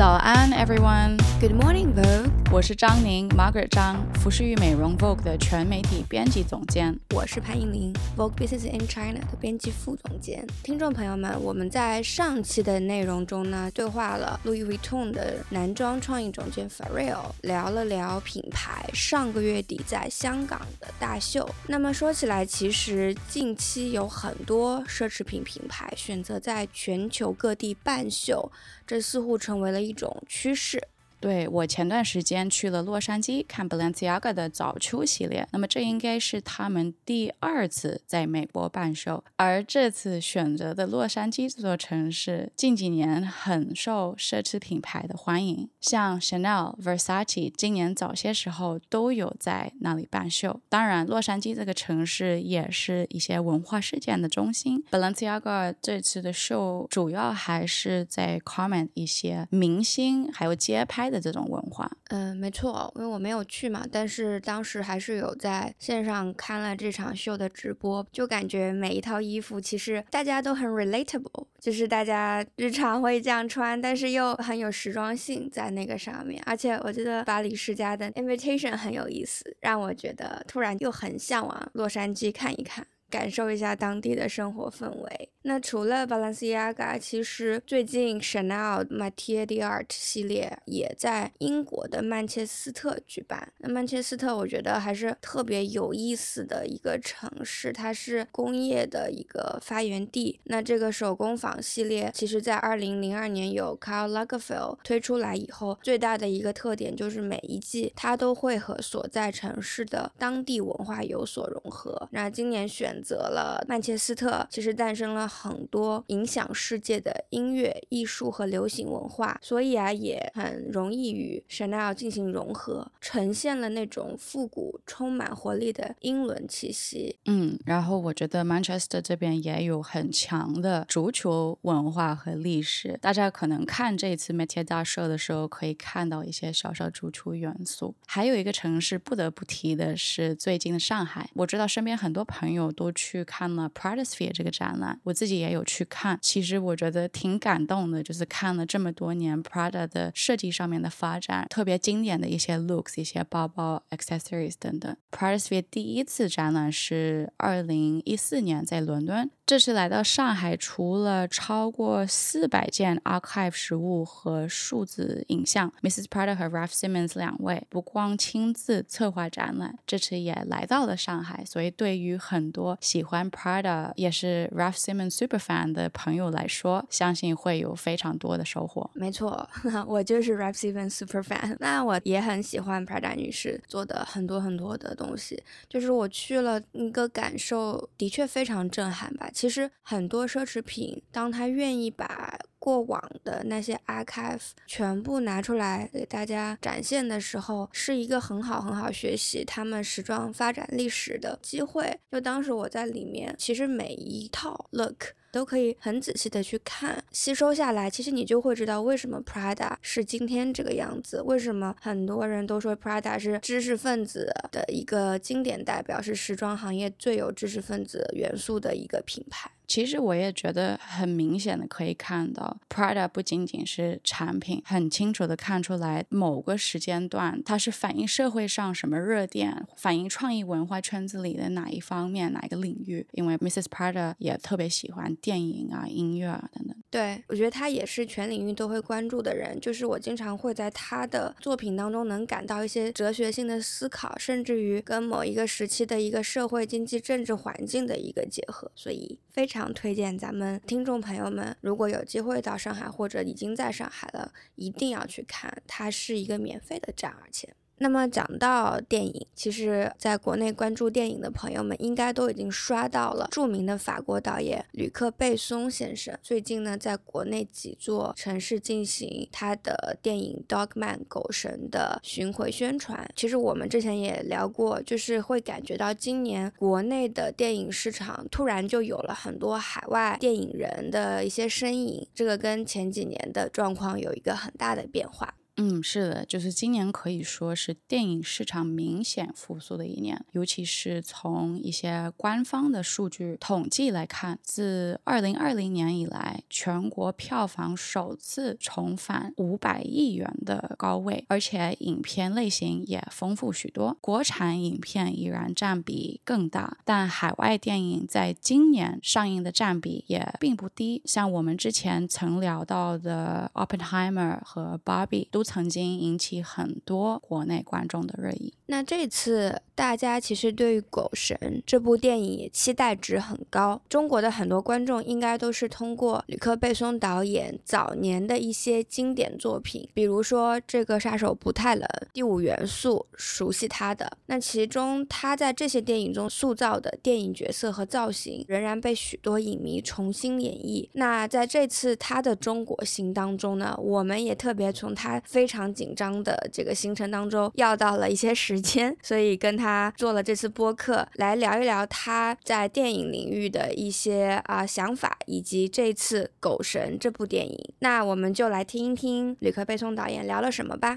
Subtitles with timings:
[0.00, 1.18] 早安，everyone。
[1.42, 2.39] Good morning, Vogue。
[2.52, 6.98] 我是张宁，Margaret 张，服饰与美容 Vogue 的全媒体编辑总监。
[7.14, 10.44] 我是潘英玲，Vogue Business in China 的编辑副总监。
[10.64, 21.48] 听众朋友们，我们在上期的内容中呢，对话了 Louis Vuitton 的男装创意总监 Pharrell，聊了聊品牌上个月底在香港的大秀。
[21.68, 28.50] 那么说起来，其实近期有很多奢侈品品牌选择在全球各地办秀，
[28.84, 30.82] 这似乎成为了一种趋势。
[31.20, 50.60] 对我前段时间去了洛杉矶看 Balenciaga 的早秋系列，那么这应该是他们第二次在美国办秀，而这次选择的洛杉矶这座城市近几年很受奢侈品牌的欢迎，像 Chanel、Versace 今年早些时候都有在那里办秀。
[50.70, 54.82] 当然，洛杉矶这个城市也是一些文化事件的中心。
[54.90, 61.09] Balenciaga 这次的秀主要还是在 comment 一些明星还有街拍。
[61.10, 85.28] 的这种文化，嗯，没错，因为我没有去嘛，但是当时还是有在线上看了这场秀的直播，就感觉每一套衣服其实大家都很 relatable，就是大家日常会这样穿，但是又很有时装性在那个上面，而且我觉得巴黎世家的 invitation 很有意思，让我觉得突然又很向往洛杉矶看一看，感受一下当地的生活氛围。
[85.42, 93.50] 那除了 Balenciaga，其实最近 Chanel Matier d'Art 系列也在英国的曼彻斯特举办。
[93.58, 100.38] 那曼彻斯特我觉得还是特别有意思的一个城市，它是工业的一个发源地。
[100.44, 112.08] 那这个手工坊系列，其实在2002年有 Karl Lagerfeld 推出来以后，最大的一个特点就是每一季它都会和所在城市的当地文化有所融合。
[112.10, 115.29] 那今年选择了曼彻斯特，其实诞生了。
[115.30, 127.16] 很多影响世界的音乐、艺术和流行文化，所以啊，也很容易与 Chanel 进行融合，呈现了那种复古、充满活力的英伦气息。
[127.26, 137.94] 嗯，然后我觉得 Manchester 这边也有很强的足球文化和历史，大家可能看这一次 Metier 大秀的时候，可以看到一些小小足球元素。
[138.08, 145.14] 还有一个城市不得不提的是最近的上海，我知道身边很多朋友都去看了 Prada Sphere 这个展览，我。
[145.20, 154.96] 自己也有去看，其实我觉得挺感动的，就是看了这么多年 Prada 的设计上面的发展，特别经典的一些 looks、一些包包、accessories 等等。
[155.10, 159.30] prada s v 第一次展览是二零一四年在伦敦。
[159.44, 166.04] 这次来到上海，除了超过四百件 archive 实物和数字影像，Mrs.
[166.04, 171.44] Prada 和 Ralph Simmons 两位不光亲自策划展览，这次也来到了上海。
[171.44, 178.90] 所以对于很多喜欢 Prada 也是 Ralph Simmons super fan 的朋友来说，相信会有非常多的收获。
[178.94, 179.48] 没错，
[179.86, 181.56] 我就是 Ralphsivan Super fan，。
[181.58, 189.28] 那我也很喜欢 Prada 女士做的很多很多的东西，就是我去了一个感受，的确非常震撼吧。
[189.32, 201.98] 其实很多奢侈品，当他愿意把过往的那些 archive 全部拿出来给大家展现的时候，是一个很好很好学习他们时装发展历史的机会。
[202.12, 205.14] 就当时我在里面，其实每一套 look。
[205.32, 219.48] 都可以很仔细的去看，吸收下来，其实你就会知道为什么 Prada 是今天这个样子，为什么很多人都说 Prada 是知识分子的一个经典代表，是时装行业最有知识分子元素的一个品牌。
[219.70, 233.06] 其实我也觉得很明显的可以看到，Prada 不仅仅是产品，很清楚的看出来某个时间段它是反映社会上什么热点，反映创意文化圈子里的哪一方面、哪一个领域。
[233.12, 233.66] 因为 Mrs.
[233.66, 236.76] Prada 也特别喜欢电影啊、音乐啊等等。
[236.90, 249.70] 对我觉得他也是全领域都会关注的人，就是我经常会在他的作品当中能感到一些哲学性的思考，甚至于跟某一个时期的一个社会、经济、政治环境的一个结合，所以非常。
[249.72, 257.54] 推荐咱们听众朋友们，如果有机会到上海或者已经在上海了，一定要去看，它是一个免费的展，而且。
[257.82, 273.08] 那么讲到电影，其实在国内关注电影的朋友们，应该都已经刷到了著名的法国导演吕克·贝松先生最近呢，在国内几座城市进行他的电影《Dogman》狗神的巡回宣传。
[273.16, 285.34] 其实我们之前也聊过，就是会感觉到今年国内的电影市场突然就有了很多海外电影人的一些身影，这个跟前几年的状况有一个很大的变化。
[285.62, 315.44] 嗯，是的，就是今年可以说是电影市场明显复苏的一年，尤其是从一些官方的数据统计来看，自二零二零年以来，全国票房首次重返五百亿元的高位，而且影片类型也丰富许多，国产影片依然占比更大，但海外电影在今年上映的占比也并不低，像我们之前曾聊到的《Oppenheimer》和《Barbie》都。
[315.50, 318.54] 曾经引起很多国内观众的热议。
[318.66, 321.36] 那这次大家其实对于《狗神》
[321.66, 323.82] 这部电影也期待值很高。
[323.88, 331.82] 中国的很多观众应该都是通过吕克·贝松导演早年的一些经典作品，比如说《这个杀手不太冷》
[332.12, 334.08] 《第五元素》熟悉他的。
[334.26, 340.88] 那其中他在这些电影中塑造的电影角色和造型，仍然被许多影迷重新演绎。
[340.92, 357.74] 那在这次他的中国行当中呢，我们也特别从他常紧张的这个行程当中要到了一些时间，所以跟他做了这次播客，来聊一聊他在电影领域的一些啊想法，以及这次《狗神》这部电影。
[357.80, 360.96] 那我们就来听一听吕克·贝松导演聊了什么吧。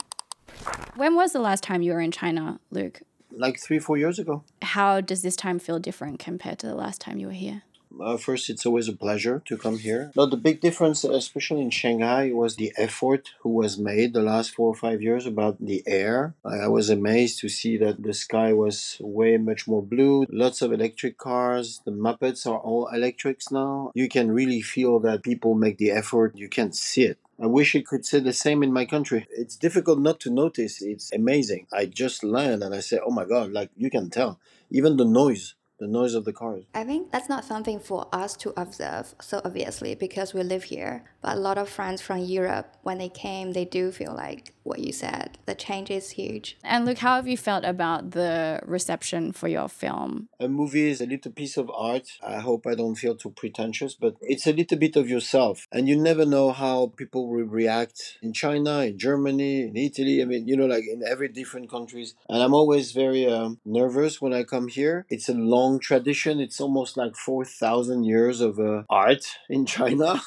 [0.97, 3.01] When was the last time you were in China, Luke?
[3.35, 4.43] Like three, four years ago.
[4.61, 7.63] How does this time feel different compared to the last time you were here?
[7.99, 10.11] Uh, first, it's always a pleasure to come here.
[10.15, 14.53] Now, the big difference, especially in Shanghai, was the effort who was made the last
[14.55, 16.33] four or five years about the air.
[16.43, 20.25] I was amazed to see that the sky was way much more blue.
[20.29, 21.81] Lots of electric cars.
[21.85, 23.91] The Muppets are all electrics now.
[23.93, 26.35] You can really feel that people make the effort.
[26.35, 27.19] You can see it.
[27.41, 29.27] I wish it could say the same in my country.
[29.31, 30.81] It's difficult not to notice.
[30.81, 31.67] It's amazing.
[31.73, 34.39] I just land and I say, oh my God, like you can tell.
[34.69, 36.63] Even the noise the noise of the cars.
[36.73, 41.03] I think that's not something for us to observe so obviously because we live here.
[41.21, 44.79] But a lot of friends from Europe, when they came, they do feel like what
[44.79, 45.37] you said.
[45.45, 46.57] The change is huge.
[46.63, 50.29] And look, how have you felt about the reception for your film?
[50.39, 52.07] A movie is a little piece of art.
[52.25, 55.67] I hope I don't feel too pretentious, but it's a little bit of yourself.
[55.71, 60.21] And you never know how people will react in China, in Germany, in Italy.
[60.21, 62.15] I mean, you know, like in every different countries.
[62.29, 65.05] And I'm always very um, nervous when I come here.
[65.09, 66.39] It's a long tradition.
[66.39, 70.21] It's almost like 4,000 years of uh, art in China.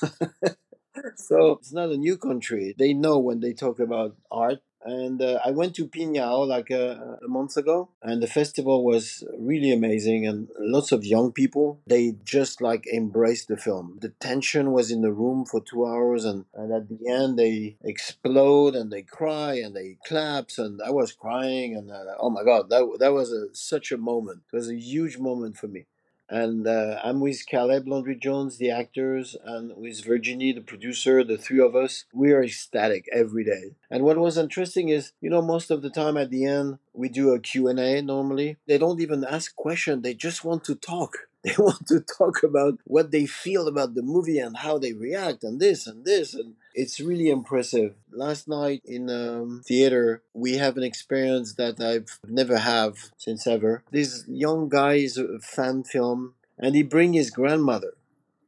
[1.17, 2.75] so it's not a new country.
[2.79, 4.61] They know when they talk about art.
[4.87, 9.25] And uh, I went to Pingyao like a, a, month ago, and the festival was
[9.37, 10.29] really amazing.
[10.29, 13.99] And lots of young people, they just like embraced the film.
[14.01, 17.77] The tension was in the room for two hours, and, and at the end, they
[17.83, 20.57] explode and they cry and they claps.
[20.57, 23.99] And I was crying, and uh, oh my God, that, that was a, such a
[23.99, 24.43] moment.
[24.53, 25.87] It was a huge moment for me
[26.29, 31.39] and uh, I'm with Caleb Landry Jones, the actors, and with Virginie, the producer, the
[31.39, 32.05] three of us.
[32.13, 33.77] We are ecstatic every day.
[33.91, 37.09] And what was interesting is, you know, most of the time at the end, we
[37.09, 38.57] do a Q&A normally.
[38.67, 41.17] They don't even ask questions, they just want to talk.
[41.47, 45.45] They want to talk about what they feel about the movie and how they react
[45.45, 46.35] and this and this.
[46.35, 47.95] And it's really impressive.
[48.13, 53.83] Last night in um, theater, we have an experience that I've never have since ever.
[53.91, 57.95] This young guy is a fan film and he bring his grandmother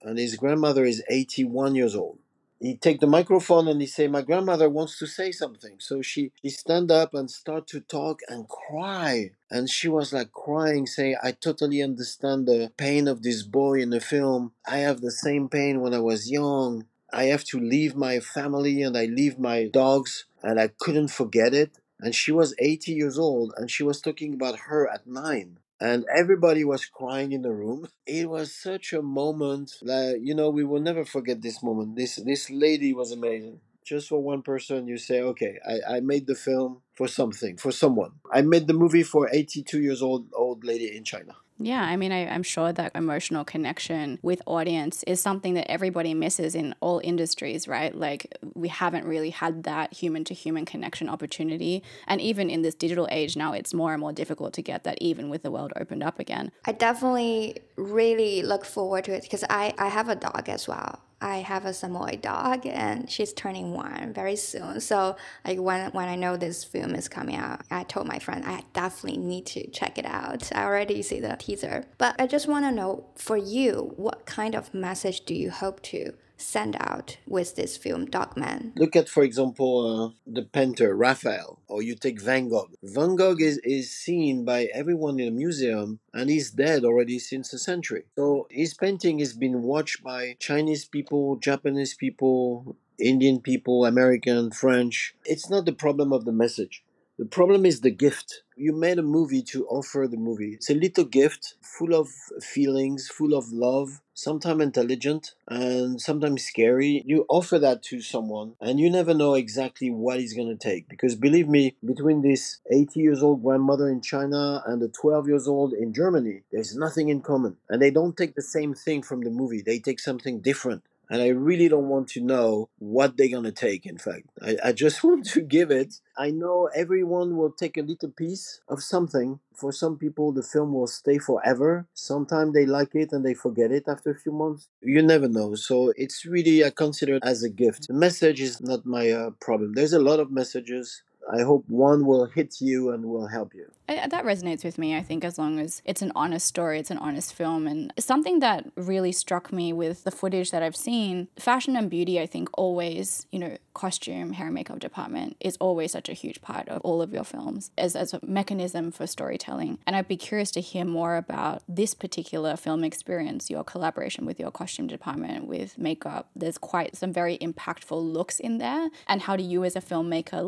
[0.03, 2.19] and his grandmother is 81 years old.
[2.61, 5.77] He take the microphone and he say my grandmother wants to say something.
[5.79, 9.31] So she she stand up and start to talk and cry.
[9.49, 13.91] And she was like crying saying i totally understand the pain of this boy in
[13.91, 14.53] the film.
[14.67, 18.83] I have the same pain when i was young i have to leave my family
[18.83, 23.19] and i leave my dogs and i couldn't forget it and she was 80 years
[23.19, 27.53] old and she was talking about her at nine and everybody was crying in the
[27.53, 27.89] room.
[28.07, 31.97] It was such a moment that you know we will never forget this moment.
[31.97, 33.61] This this lady was amazing.
[33.85, 37.73] Just for one person, you say, okay, I, I made the film for something, for
[37.73, 38.13] someone.
[38.31, 41.37] I made the movie for 82 years old old lady in China.
[41.61, 46.15] Yeah, I mean, I, am sure that emotional connection with audience is something that everybody
[46.15, 47.95] misses in all industries, right?
[47.95, 51.83] Like, we haven't really had that human to human connection opportunity.
[52.07, 54.99] And even in this digital age now, it's more and more difficult to get that,
[55.01, 56.53] even with the world opened up again.
[56.65, 61.01] I definitely really look forward to it because I, I have a dog as well.
[61.21, 64.81] I have a Samoy dog and she's turning one very soon.
[64.81, 68.45] So like when when I know this film is coming out, I told my friend
[68.45, 70.51] I definitely need to check it out.
[70.55, 71.85] I already see the teaser.
[71.99, 75.83] But I just want to know for you, what kind of message do you hope
[75.85, 78.73] to send out with this film Dogman.
[78.77, 82.71] Look at, for example, uh, the painter Raphael, or you take Van Gogh.
[82.83, 87.53] Van Gogh is, is seen by everyone in a museum and he's dead already since
[87.53, 88.05] a century.
[88.17, 95.15] So his painting has been watched by Chinese people, Japanese people, Indian people, American, French.
[95.25, 96.83] It's not the problem of the message.
[97.19, 98.45] The problem is the gift.
[98.57, 100.53] You made a movie to offer the movie.
[100.55, 102.09] It's a little gift full of
[102.41, 107.03] feelings, full of love, sometimes intelligent and sometimes scary.
[107.05, 110.89] You offer that to someone and you never know exactly what he's going to take.
[110.89, 115.49] Because believe me, between this 80 years old grandmother in China and the 12 years
[115.49, 117.57] old in Germany, there's nothing in common.
[117.69, 121.23] And they don't take the same thing from the movie, they take something different and
[121.23, 123.87] I really don't want to know what they're gonna take.
[123.87, 125.95] In fact, I, I just want to give it.
[126.17, 129.41] I know everyone will take a little piece of something.
[129.55, 131.87] For some people, the film will stay forever.
[131.95, 134.69] Sometimes they like it and they forget it after a few months.
[134.83, 135.55] You never know.
[135.55, 137.89] So it's really I consider it as a gift.
[137.89, 139.73] The message is not my uh, problem.
[139.75, 141.03] There's a lot of messages.
[141.31, 143.71] I hope one will hit you and will help you.
[143.89, 144.97] I, that resonates with me.
[144.97, 147.67] I think as long as it's an honest story, it's an honest film.
[147.67, 152.21] And something that really struck me with the footage that I've seen, fashion and beauty,
[152.21, 156.43] I think always, you know, costume, hair and makeup department is always such a huge
[156.43, 159.79] part of all of your films as, as a mechanism for storytelling.
[159.87, 164.41] And I'd be curious to hear more about this particular film experience, your collaboration with
[164.41, 166.29] your costume department, with makeup.
[166.35, 168.89] There's quite some very impactful looks in there.
[169.07, 170.43] And how do you as a filmmaker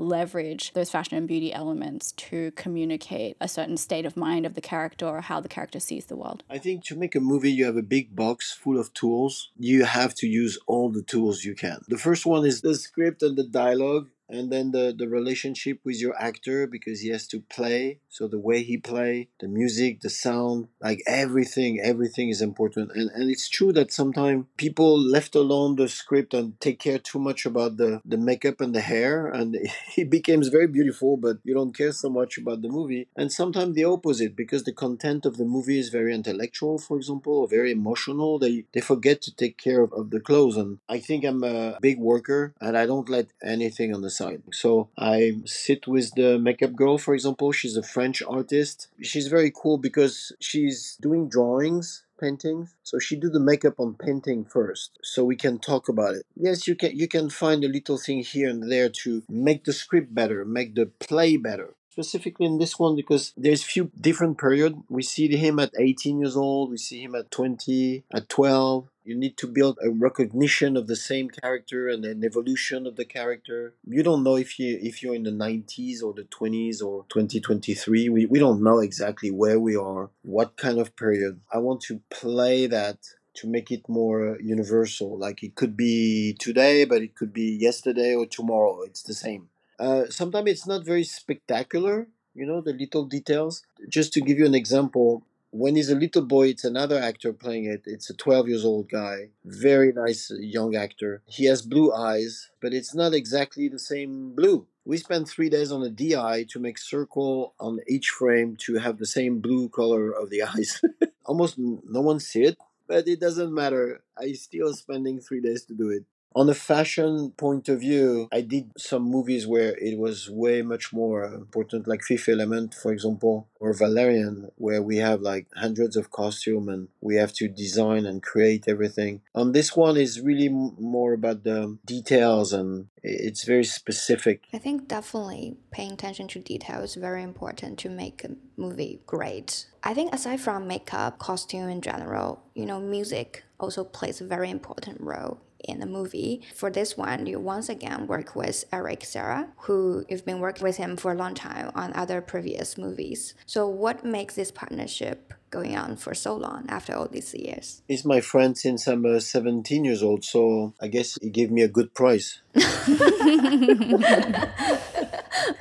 [0.73, 3.37] those fashion and beauty elements to communicate?
[3.41, 6.43] a certain state of mind of the character or how the character sees the world.
[6.51, 9.51] I think to make a movie, you have a big box full of tools.
[9.57, 11.81] You have to use all the tools you can.
[11.89, 16.01] The first one is the script and the dialogue and then the the relationship with
[16.01, 18.01] your actor because he has to play.
[18.09, 22.93] So the way he play the music the sound like everything everything is important.
[22.95, 27.19] And and it's true that sometimes people left alone the script and take care too
[27.19, 29.57] much about the the makeup and the hair and
[29.97, 33.09] it becomes very beautiful but you don't care so much about the movie.
[33.17, 37.35] And sometimes the opposite because the content of the movie is very intellectual for example
[37.41, 40.57] or very emotional they they forget to take care of, of the clothes.
[40.57, 44.11] And i think i'm a big worker and i don't let anything on the
[44.53, 47.53] So I sit with the makeup girl, for example.
[47.53, 48.89] She's a French artist.
[49.01, 52.77] She's very cool because she's doing drawings paintings.
[52.83, 56.25] So she do the makeup on painting first so we can talk about it.
[56.37, 59.73] Yes you can you can find a little thing here and there to make the
[59.73, 61.75] script better make the play better.
[61.91, 64.75] Specifically in this one because there's a few different period.
[64.89, 66.71] We see him at 18 years old.
[66.71, 70.95] We see him at 20 at 12 you need to build a recognition of the
[70.95, 73.75] same character and an evolution of the character.
[73.85, 78.09] You don't know if you if you're in the 90s or the 20s or 2023.
[78.09, 81.41] We, we don't know exactly where we are, what kind of period.
[81.53, 82.99] I want to play that
[83.39, 85.19] to make it more universal.
[85.19, 88.83] Like it could be today, but it could be yesterday or tomorrow.
[88.83, 89.49] It's the same.
[89.81, 93.63] Uh, sometimes it's not very spectacular, you know, the little details.
[93.89, 97.65] Just to give you an example, when he's a little boy, it's another actor playing
[97.65, 97.83] it.
[97.87, 101.23] It's a 12 years old guy, very nice uh, young actor.
[101.27, 104.67] He has blue eyes, but it's not exactly the same blue.
[104.85, 108.99] We spent three days on a DI to make circle on each frame to have
[108.99, 110.81] the same blue color of the eyes.
[111.25, 114.03] Almost no one see it, but it doesn't matter.
[114.17, 116.05] I still spending three days to do it.
[116.33, 120.93] On a fashion point of view, I did some movies where it was way much
[120.93, 126.13] more important, like Fifth Element, for example, or Valerian, where we have like hundreds of
[126.13, 129.23] costume and we have to design and create everything.
[129.35, 134.45] On this one is really more about the details and it's very specific.
[134.53, 139.67] I think definitely paying attention to detail is very important to make a movie great.
[139.83, 144.49] I think aside from makeup, costume in general, you know, music also plays a very
[144.49, 146.43] important role in the movie.
[146.55, 150.77] For this one, you once again work with Eric Serra, who you've been working with
[150.77, 153.35] him for a long time on other previous movies.
[153.47, 157.83] So, what makes this partnership going on for so long after all these years?
[157.89, 161.63] He's my friend since I'm uh, 17 years old, so I guess he gave me
[161.63, 162.41] a good price.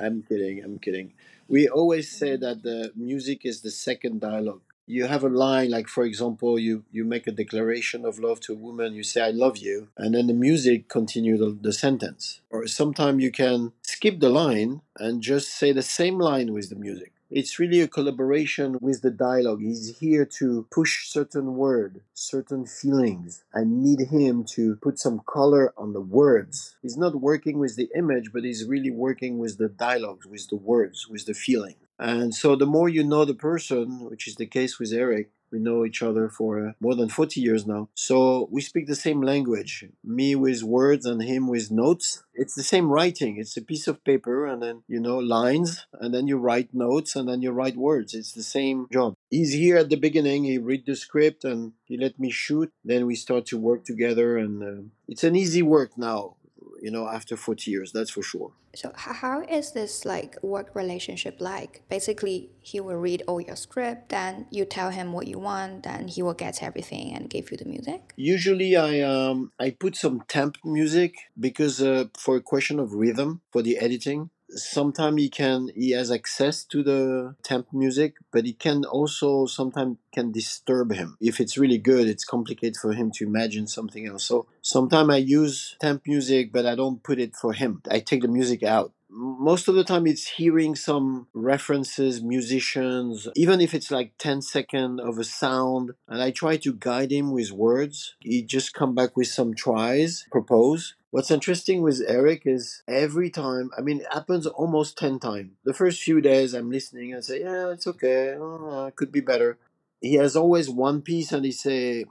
[0.00, 1.12] I'm kidding, I'm kidding.
[1.48, 5.88] We always say that the music is the second dialogue you have a line like
[5.88, 9.30] for example you you make a declaration of love to a woman you say i
[9.30, 14.20] love you and then the music continue the, the sentence or sometimes you can skip
[14.20, 18.76] the line and just say the same line with the music it's really a collaboration
[18.80, 19.60] with the dialogue.
[19.60, 23.44] He's here to push certain word, certain feelings.
[23.54, 26.74] I need him to put some color on the words.
[26.82, 30.56] He's not working with the image, but he's really working with the dialogues, with the
[30.56, 31.76] words, with the feeling.
[32.00, 35.58] And so the more you know the person, which is the case with Eric, we
[35.58, 37.88] know each other for uh, more than 40 years now.
[37.94, 39.84] So we speak the same language.
[40.02, 42.22] Me with words and him with notes.
[42.34, 43.36] It's the same writing.
[43.36, 47.16] It's a piece of paper and then, you know, lines and then you write notes
[47.16, 48.14] and then you write words.
[48.14, 49.14] It's the same job.
[49.28, 50.44] He's here at the beginning.
[50.44, 52.72] He read the script and he let me shoot.
[52.84, 56.36] Then we start to work together and uh, it's an easy work now
[56.82, 58.52] you know, after 40 years, that's for sure.
[58.74, 61.82] So how is this like work relationship like?
[61.88, 66.08] Basically, he will read all your script, then you tell him what you want, then
[66.08, 68.12] he will get everything and give you the music.
[68.16, 73.40] Usually, I um I put some temp music because uh, for a question of rhythm
[73.50, 74.30] for the editing.
[74.54, 79.98] Sometimes he can he has access to the temp music, but it can also sometimes
[80.12, 81.16] can disturb him.
[81.20, 84.24] If it's really good, it's complicated for him to imagine something else.
[84.24, 87.82] So sometimes I use temp music, but I don't put it for him.
[87.90, 93.60] I take the music out most of the time it's hearing some references musicians even
[93.60, 97.50] if it's like 10 seconds of a sound and i try to guide him with
[97.50, 103.30] words he just come back with some tries propose What's interesting with Eric is every
[103.30, 105.50] time, I mean, it happens almost 10 times.
[105.64, 109.58] The first few days I'm listening and say, yeah, it's okay, oh, could be better.
[110.00, 112.04] He has always one piece and he say,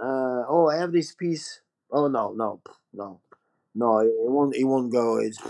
[0.00, 1.62] uh, oh, I have this piece.
[1.90, 2.60] Oh, no, no,
[2.92, 3.20] no,
[3.74, 5.18] no, it won't, it won't go.
[5.18, 5.42] It's,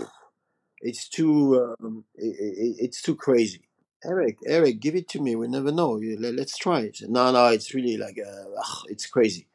[0.81, 3.61] it's too, um, it, it, it's too crazy.
[4.03, 5.35] Eric, Eric, give it to me.
[5.35, 5.91] We never know.
[5.91, 7.01] Let, us try it.
[7.07, 9.47] No, no, it's really like, uh, ugh, it's crazy.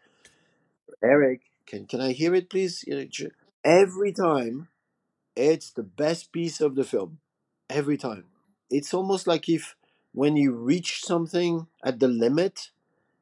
[1.03, 2.85] Eric, can can I hear it, please?
[2.87, 3.31] You know,
[3.65, 4.69] every time,
[5.37, 7.19] it's the best piece of the film.
[7.71, 8.27] Every time,
[8.71, 9.77] it's almost like if
[10.13, 12.71] when you reach something at the limit,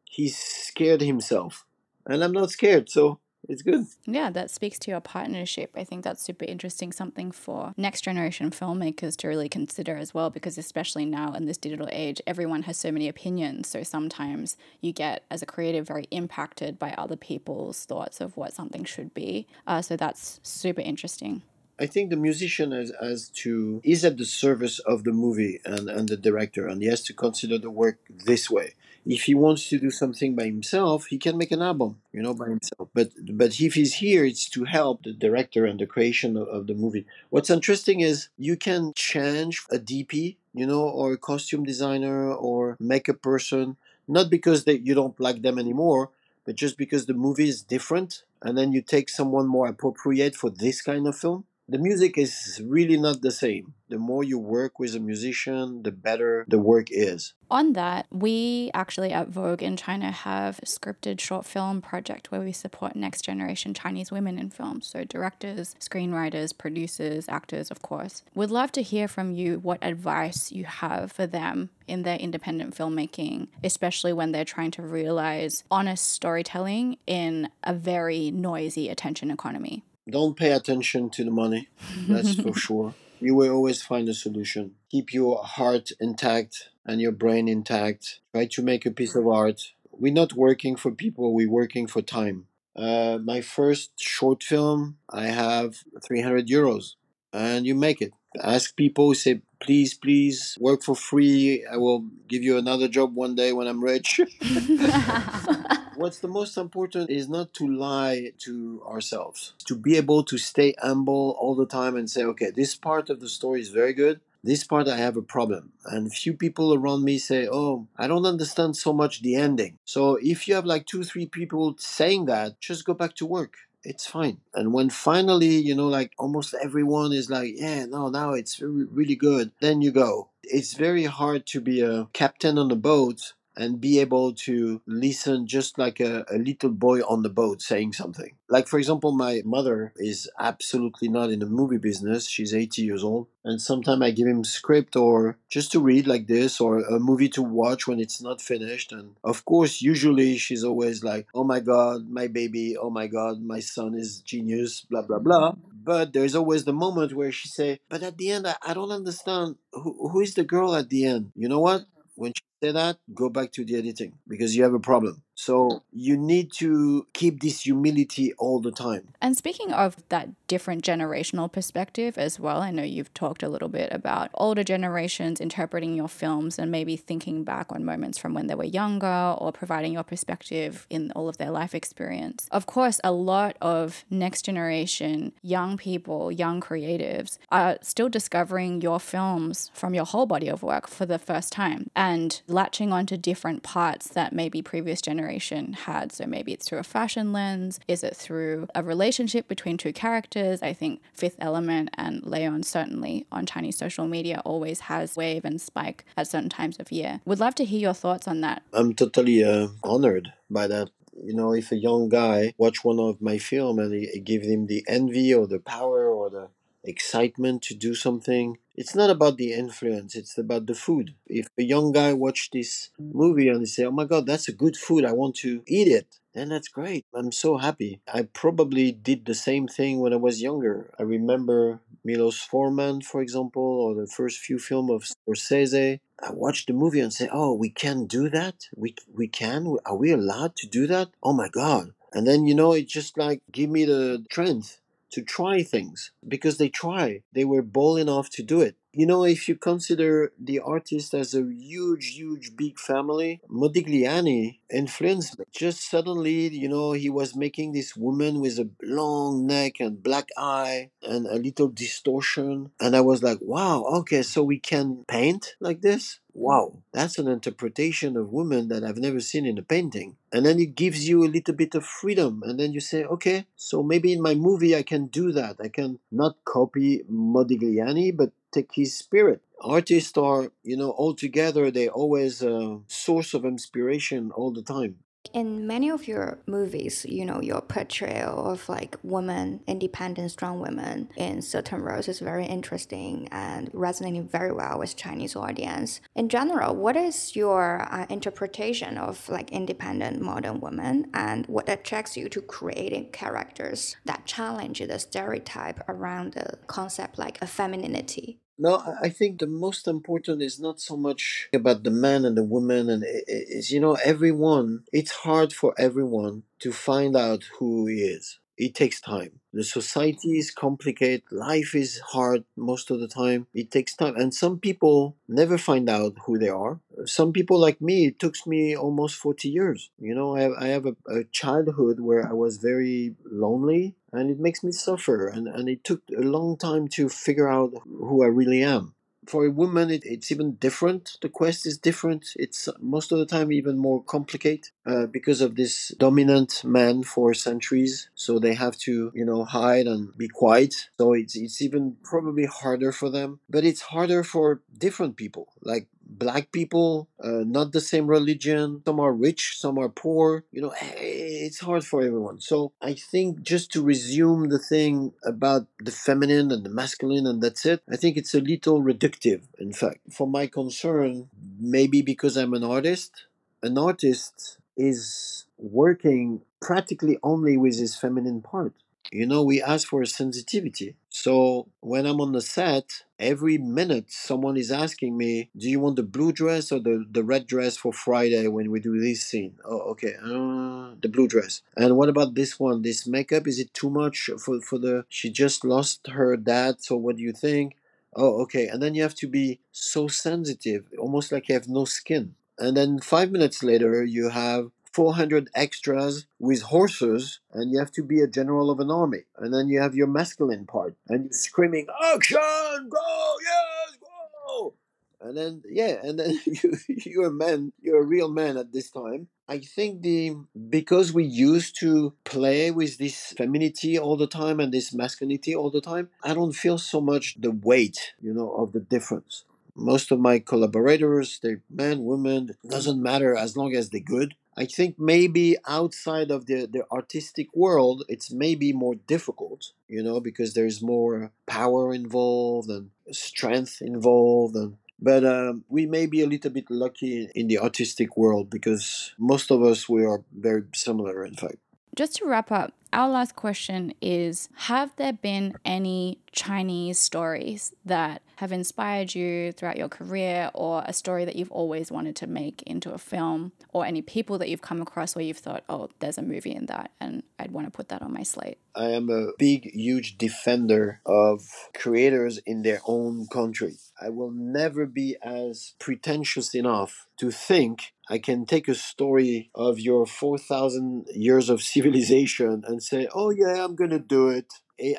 [0.05, 1.67] he's scared himself,
[2.07, 2.91] and I'm not scared.
[2.91, 3.87] So it's good.
[4.05, 5.71] Yeah, that speaks to your partnership.
[5.75, 10.31] I think that's super interesting, something for next generation filmmakers to really consider as well,
[10.31, 13.69] because especially now in this digital age, everyone has so many opinions.
[13.69, 18.53] So sometimes you get, as a creative, very impacted by other people's thoughts of what
[18.53, 19.47] something should be.
[19.67, 21.43] Uh, so that's super interesting.
[21.81, 25.89] I think the musician has, has to is at the service of the movie and,
[25.89, 29.69] and the director, and he has to consider the work this way if he wants
[29.69, 32.89] to do something by himself, he can make an album, you know, by himself.
[32.95, 36.67] But but if he's here, it's to help the director and the creation of, of
[36.67, 37.07] the movie.
[37.31, 42.77] What's interesting is you can change a DP, you know, or a costume designer or
[42.79, 46.11] makeup person, not because they, you don't like them anymore,
[46.45, 50.51] but just because the movie is different, and then you take someone more appropriate for
[50.51, 53.75] this kind of film the music is really not the same.
[53.89, 57.35] The more you work with a musician, the better the work is.
[57.51, 62.41] On that, we actually at Vogue in China have a scripted short film project where
[62.41, 64.87] we support next generation Chinese women in films.
[64.87, 68.23] So, directors, screenwriters, producers, actors, of course.
[68.35, 72.75] We'd love to hear from you what advice you have for them in their independent
[72.75, 79.85] filmmaking, especially when they're trying to realize honest storytelling in a very noisy attention economy
[80.11, 81.69] don't pay attention to the money.
[82.09, 82.95] That's for sure.
[83.21, 84.75] You will always find a solution.
[84.91, 88.21] Keep your heart intact and your brain intact.
[88.35, 89.73] Try to make a piece of art.
[89.93, 92.47] We're not working for people, we're working for time.
[92.75, 96.95] Uh, my first short film, I have 300 euros,
[97.33, 98.13] and you make it.
[98.43, 101.65] Ask people, say, please, please work for free.
[101.71, 104.21] I will give you another job one day when I'm rich.
[105.97, 110.75] what's the most important is not to lie to ourselves, to be able to stay
[110.81, 114.21] humble all the time and say, okay, this part of the story is very good.
[114.45, 115.73] This part I have a problem.
[115.85, 119.79] And few people around me say, oh, I don't understand so much the ending.
[119.85, 123.57] So if you have like two, three people saying that, just go back to work
[123.85, 124.39] it's fine.
[124.55, 129.17] And when finally, you know, like almost everyone is like, yeah, no, now it's really
[129.17, 130.29] good, then you go.
[130.43, 135.47] It's very hard to be a captain on a boat and be able to listen
[135.47, 138.35] just like a, a, little boy on the boat saying something.
[138.49, 142.29] Like, for example, my mother is absolutely not in the movie business.
[142.29, 143.29] She's 80 years old.
[143.45, 147.29] And sometimes I give him script or just to read like this or a movie
[147.31, 148.93] to watch when it's not finished.
[148.93, 152.77] And of course, usually she's always like, oh my God, my baby.
[152.77, 155.55] Oh my God, my son is genius, blah, blah, blah.
[155.85, 158.93] But there's always the moment where she say, but at the end, I, I don't
[158.93, 161.33] understand who, who is the girl at the end.
[161.35, 161.87] You know what?
[162.15, 165.23] When she say that, go back to the editing because you have a problem.
[165.45, 169.09] So you need to keep this humility all the time.
[169.21, 173.69] And speaking of that different generational perspective as well, I know you've talked a little
[173.69, 178.47] bit about older generations interpreting your films and maybe thinking back on moments from when
[178.47, 182.47] they were younger or providing your perspective in all of their life experience.
[182.53, 189.01] Of course, a lot of next generation young people, young creatives are still discovering your
[189.01, 193.65] films from your whole body of work for the first time and latching onto different
[193.65, 196.13] parts that maybe previous generations generation had.
[196.13, 197.81] So maybe it's through a fashion lens.
[197.89, 200.63] Is it through a relationship between two characters?
[200.63, 205.61] I think Fifth Element and Leon certainly on Chinese social media always has wave and
[205.61, 207.21] spike at certain times of year.
[207.25, 208.63] Would love to hear your thoughts on that.
[208.73, 210.91] I'm totally uh, honored by that
[211.25, 214.67] you know, if a young guy watch one of my film and it, gives him
[214.67, 216.49] the envy or the power or the
[216.85, 221.15] excitement to do something, it's not about the influence, it's about the food.
[221.27, 224.53] If a young guy watch this movie and they say, oh my God, that's a
[224.53, 227.05] good food, I want to eat it, then that's great.
[227.15, 228.01] I'm so happy.
[228.13, 230.91] I probably did the same thing when I was younger.
[230.99, 236.01] I remember Milos Forman, for example, or the first few film of Scorsese.
[236.23, 238.69] I watched the movie and say, "Oh, we can do that.
[238.77, 239.77] We we can.
[239.87, 241.11] Are we allowed to do that?
[241.23, 244.81] Oh my god!" And then you know, it just like give me the strength
[245.13, 247.23] to try things because they try.
[247.33, 248.77] They were bold enough to do it.
[248.93, 255.39] You know, if you consider the artist as a huge, huge, big family, Modigliani influenced
[255.39, 255.45] me.
[255.53, 260.29] Just suddenly, you know, he was making this woman with a long neck and black
[260.37, 262.71] eye and a little distortion.
[262.81, 266.21] And I was like, wow, okay, so we can paint like this?
[266.35, 266.79] Wow, mm-hmm.
[266.93, 270.17] that's an interpretation of women that I've never seen in a painting.
[270.33, 272.43] And then it gives you a little bit of freedom.
[272.45, 275.57] And then you say, okay, so maybe in my movie I can do that.
[275.61, 279.41] I can not copy Modigliani, but take his spirit.
[279.63, 284.97] Artists are, you know, all together, they always a source of inspiration all the time.
[285.33, 291.09] In many of your movies, you know, your portrayal of like women, independent, strong women
[291.17, 296.01] in certain roles is very interesting and resonating very well with Chinese audience.
[296.17, 302.17] In general, what is your uh, interpretation of like independent modern women and what attracts
[302.17, 308.41] you to creating characters that challenge the stereotype around the concept like a femininity?
[308.65, 308.73] No,
[309.03, 312.89] I think the most important is not so much about the man and the woman,
[312.89, 314.69] and is you know everyone.
[314.93, 318.39] It's hard for everyone to find out who he is.
[318.57, 319.33] It takes time.
[319.53, 321.23] The society is complicated.
[321.33, 323.41] Life is hard most of the time.
[323.63, 326.75] It takes time, and some people never find out who they are.
[327.19, 329.91] Some people like me, it took me almost forty years.
[329.99, 334.31] You know, I have, I have a, a childhood where I was very lonely, and
[334.31, 338.23] it makes me suffer, and and it took a long time to figure out who
[338.23, 338.95] I really am.
[339.25, 341.17] For a woman it, it's even different.
[341.23, 342.31] The quest is different.
[342.35, 347.33] It's most of the time even more complicated uh, because of this dominant man for
[347.33, 348.09] centuries.
[348.17, 350.75] So they have to you know hide and be quiet.
[350.99, 353.39] So it's it's even probably harder for them.
[353.49, 355.53] But it's harder for different people.
[355.63, 358.83] Like black people, uh, not the same religion.
[358.87, 360.45] Some are rich, some are poor.
[360.53, 362.41] You know, eh, it's hard for everyone.
[362.41, 367.43] So I think just to resume the thing about the feminine and the masculine, and
[367.43, 370.01] that's it, I think it's a little reductive, in fact.
[370.13, 371.29] For my concern,
[371.61, 373.27] maybe because I'm an artist,
[373.63, 378.73] an artist is working practically only with his feminine part.
[379.11, 380.97] You know, we ask for a sensitivity.
[381.11, 385.97] So when I'm on the set, every minute someone is asking me, "Do you want
[385.97, 389.55] the blue dress or the, the red dress for Friday when we do this scene?"
[389.65, 391.61] Oh, okay, uh, the blue dress.
[391.77, 392.81] And what about this one?
[392.83, 395.05] This makeup is it too much for for the?
[395.09, 396.83] She just lost her dad.
[396.83, 397.77] So what do you think?
[398.15, 398.67] Oh, okay.
[398.69, 402.35] And then you have to be so sensitive, almost like you have no skin.
[402.59, 408.03] And then five minutes later, you have 400 extras with horses, and you have to
[408.03, 409.23] be a general of an army.
[409.39, 412.39] And then you have your masculine part, and you're screaming, Action!
[412.39, 413.37] Go!
[413.43, 413.99] Yes!
[414.47, 414.75] Go!
[415.21, 418.91] And then, yeah, and then you, you're a man, you're a real man at this
[418.91, 419.29] time.
[419.49, 420.37] I think the
[420.69, 425.71] because we used to play with this femininity all the time and this masculinity all
[425.71, 430.11] the time, I don't feel so much the weight, you know, of the difference most
[430.11, 434.65] of my collaborators they're men women it doesn't matter as long as they're good i
[434.65, 440.55] think maybe outside of the, the artistic world it's maybe more difficult you know because
[440.55, 446.53] there's more power involved and strength involved and but um, we may be a little
[446.53, 451.35] bit lucky in the artistic world because most of us we are very similar in
[451.35, 451.57] fact.
[451.97, 458.23] Just to wrap up, our last question is Have there been any Chinese stories that
[458.37, 462.63] have inspired you throughout your career, or a story that you've always wanted to make
[462.63, 466.19] into a film, or any people that you've come across where you've thought, oh, there's
[466.19, 468.59] a movie in that, and I'd want to put that on my slate?
[468.75, 471.43] I am a big, huge defender of
[471.75, 473.77] creators in their own country.
[474.01, 479.79] I will never be as pretentious enough to think I can take a story of
[479.79, 484.53] your 4,000 years of civilization and say, oh, yeah, I'm to do it.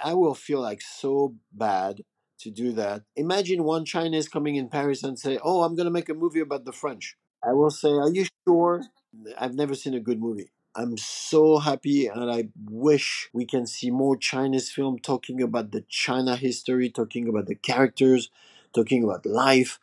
[0.03, 2.01] I will feel like so bad
[2.39, 3.03] to do that.
[3.15, 6.65] Imagine one Chinese coming in Paris and say, oh, I'm to make a movie about
[6.65, 7.15] the French.
[7.43, 8.83] I will say, are you sure?
[9.37, 10.51] I've never seen a good movie.
[10.75, 15.83] I'm so happy and I wish we can see more Chinese film talking about the
[15.87, 18.29] China history, talking about the characters,
[18.73, 19.79] talking about life.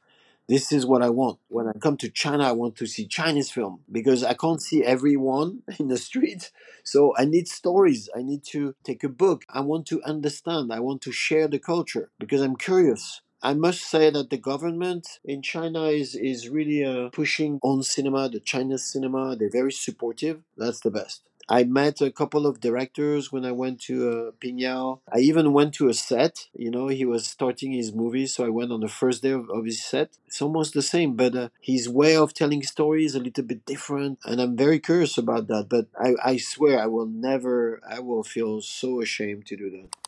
[0.50, 1.38] This is what I want.
[1.48, 4.82] When I come to China, I want to see Chinese film because I can't see
[4.84, 6.50] everyone in the street.
[6.82, 8.08] So I need stories.
[8.16, 9.44] I need to take a book.
[9.48, 10.72] I want to understand.
[10.72, 13.20] I want to share the culture because I'm curious.
[13.42, 18.28] I must say that the government in China is is really uh, pushing on cinema,
[18.28, 19.36] the Chinese cinema.
[19.36, 20.42] They're very supportive.
[20.56, 21.29] That's the best.
[21.50, 25.00] I met a couple of directors when I went to uh, Pingyao.
[25.12, 26.46] I even went to a set.
[26.54, 29.50] You know, he was starting his movie, so I went on the first day of,
[29.50, 30.16] of his set.
[30.28, 34.18] It's almost the same, but uh, his way of telling stories a little bit different,
[34.24, 35.68] and I'm very curious about that.
[35.68, 39.99] But I, I swear, I will never, I will feel so ashamed to do that.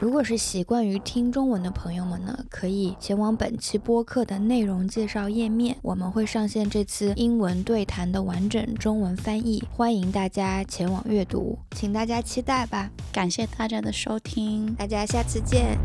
[0.00, 12.90] 如果是习惯于听中文的朋友们呢，可以前往本期播客的内容介绍页面，我们会上线这次英文对谈的完整中文翻译，欢迎大家前往阅读，请大家期待吧。
[13.12, 15.78] 感谢大家的收听，大家下次见。